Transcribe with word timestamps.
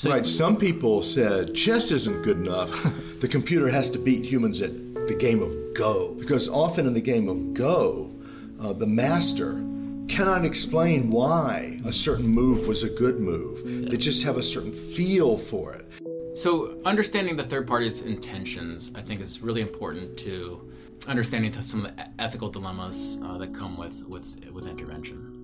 So 0.00 0.10
right. 0.10 0.26
Some 0.26 0.56
people 0.56 1.02
said 1.02 1.54
chess 1.54 1.90
isn't 1.90 2.22
good 2.22 2.38
enough. 2.38 2.70
the 3.20 3.28
computer 3.28 3.68
has 3.68 3.90
to 3.90 3.98
beat 3.98 4.24
humans 4.24 4.62
at 4.62 4.72
the 5.06 5.14
game 5.14 5.42
of 5.42 5.54
Go. 5.74 6.14
Because 6.14 6.48
often 6.48 6.86
in 6.86 6.94
the 6.94 7.02
game 7.02 7.28
of 7.28 7.52
Go, 7.52 8.10
uh, 8.58 8.72
the 8.72 8.86
master 8.86 9.62
cannot 10.08 10.46
explain 10.46 11.10
why 11.10 11.82
a 11.84 11.92
certain 11.92 12.26
move 12.26 12.66
was 12.66 12.82
a 12.82 12.88
good 12.88 13.20
move. 13.20 13.90
They 13.90 13.98
just 13.98 14.24
have 14.24 14.38
a 14.38 14.42
certain 14.42 14.72
feel 14.72 15.36
for 15.36 15.74
it. 15.74 15.86
So, 16.34 16.80
understanding 16.86 17.36
the 17.36 17.44
third 17.44 17.66
party's 17.66 18.00
intentions, 18.00 18.92
I 18.94 19.02
think, 19.02 19.20
is 19.20 19.42
really 19.42 19.60
important 19.60 20.16
to 20.20 20.66
understanding 21.08 21.52
some 21.60 21.84
of 21.84 21.94
the 21.94 22.08
ethical 22.18 22.48
dilemmas 22.48 23.18
uh, 23.22 23.36
that 23.36 23.54
come 23.54 23.76
with, 23.76 24.06
with, 24.06 24.48
with 24.50 24.66
intervention. 24.66 25.39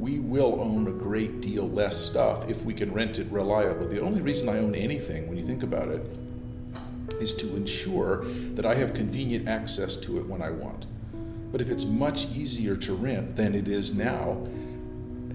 We 0.00 0.18
will 0.18 0.62
own 0.62 0.88
a 0.88 0.92
great 0.92 1.42
deal 1.42 1.68
less 1.68 1.94
stuff 1.94 2.48
if 2.48 2.64
we 2.64 2.72
can 2.72 2.90
rent 2.90 3.18
it 3.18 3.30
reliably. 3.30 3.86
The 3.86 4.00
only 4.00 4.22
reason 4.22 4.48
I 4.48 4.56
own 4.56 4.74
anything, 4.74 5.28
when 5.28 5.36
you 5.36 5.46
think 5.46 5.62
about 5.62 5.88
it, 5.88 6.16
is 7.20 7.36
to 7.36 7.54
ensure 7.54 8.24
that 8.54 8.64
I 8.64 8.74
have 8.76 8.94
convenient 8.94 9.46
access 9.46 9.96
to 9.96 10.16
it 10.16 10.26
when 10.26 10.40
I 10.40 10.52
want. 10.52 10.86
But 11.52 11.60
if 11.60 11.68
it's 11.68 11.84
much 11.84 12.30
easier 12.30 12.76
to 12.78 12.94
rent 12.94 13.36
than 13.36 13.54
it 13.54 13.68
is 13.68 13.94
now, 13.94 14.48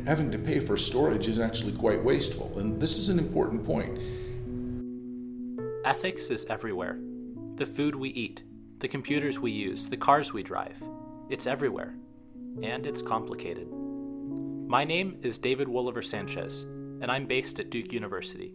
having 0.08 0.32
to 0.32 0.40
pay 0.40 0.60
for 0.60 0.78
storage 0.78 1.28
is 1.28 1.40
actually 1.40 1.74
quite 1.74 2.04
wasteful. 2.04 2.58
And 2.58 2.82
this 2.82 2.98
is 2.98 3.10
an 3.10 3.20
important 3.20 3.64
point. 3.68 4.00
Ethics 5.86 6.32
is 6.32 6.44
everywhere. 6.50 6.98
The 7.58 7.68
food 7.68 7.94
we 7.94 8.10
eat, 8.10 8.42
the 8.80 8.88
computers 8.88 9.38
we 9.38 9.52
use, 9.52 9.86
the 9.86 9.98
cars 9.98 10.34
we 10.34 10.42
drive. 10.42 10.82
It's 11.30 11.46
everywhere. 11.46 11.94
And 12.64 12.88
it's 12.88 13.04
complicated. 13.04 13.68
My 14.76 14.84
name 14.84 15.20
is 15.22 15.38
David 15.38 15.70
Wolliver 15.70 16.02
Sanchez, 16.02 16.64
and 16.64 17.10
I'm 17.10 17.28
based 17.28 17.62
at 17.62 17.70
Duke 17.70 17.94
University. 17.94 18.54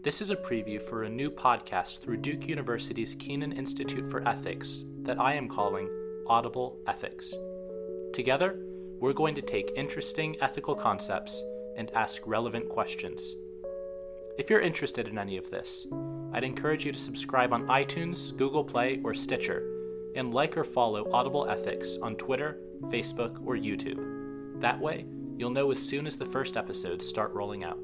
This 0.00 0.22
is 0.22 0.30
a 0.30 0.36
preview 0.36 0.80
for 0.80 1.02
a 1.02 1.10
new 1.10 1.28
podcast 1.28 1.98
through 1.98 2.18
Duke 2.18 2.46
University's 2.46 3.16
Kenan 3.16 3.50
Institute 3.50 4.08
for 4.08 4.24
Ethics 4.28 4.84
that 5.02 5.18
I 5.18 5.34
am 5.34 5.48
calling 5.48 5.90
Audible 6.28 6.78
Ethics. 6.86 7.34
Together, 8.12 8.60
we're 9.00 9.12
going 9.12 9.34
to 9.34 9.42
take 9.42 9.72
interesting 9.74 10.36
ethical 10.40 10.76
concepts 10.76 11.42
and 11.76 11.90
ask 11.96 12.22
relevant 12.26 12.68
questions. 12.68 13.34
If 14.38 14.50
you're 14.50 14.60
interested 14.60 15.08
in 15.08 15.18
any 15.18 15.36
of 15.36 15.50
this, 15.50 15.84
I'd 16.32 16.44
encourage 16.44 16.86
you 16.86 16.92
to 16.92 16.98
subscribe 16.98 17.52
on 17.52 17.66
iTunes, 17.66 18.36
Google 18.36 18.62
Play, 18.62 19.00
or 19.02 19.14
Stitcher, 19.14 19.68
and 20.14 20.32
like 20.32 20.56
or 20.56 20.62
follow 20.62 21.12
Audible 21.12 21.50
Ethics 21.50 21.96
on 22.00 22.14
Twitter, 22.14 22.60
Facebook, 22.84 23.44
or 23.44 23.56
YouTube. 23.56 24.60
That 24.60 24.78
way, 24.78 25.06
you'll 25.40 25.48
know 25.50 25.70
as 25.70 25.80
soon 25.80 26.06
as 26.06 26.16
the 26.16 26.26
first 26.26 26.58
episodes 26.58 27.08
start 27.08 27.32
rolling 27.32 27.64
out. 27.64 27.78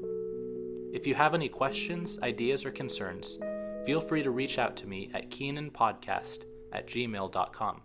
If 0.93 1.07
you 1.07 1.15
have 1.15 1.33
any 1.33 1.49
questions, 1.49 2.19
ideas, 2.21 2.63
or 2.63 2.71
concerns, 2.71 3.39
feel 3.83 3.99
free 3.99 4.21
to 4.21 4.29
reach 4.29 4.59
out 4.59 4.77
to 4.77 4.87
me 4.87 5.09
at 5.15 5.31
kenanpodcast 5.31 6.43
at 6.71 6.87
gmail.com. 6.87 7.81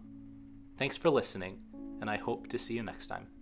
Thanks 0.78 0.98
for 0.98 1.08
listening, 1.08 1.60
and 2.02 2.10
I 2.10 2.18
hope 2.18 2.48
to 2.48 2.58
see 2.58 2.74
you 2.74 2.82
next 2.82 3.06
time. 3.06 3.41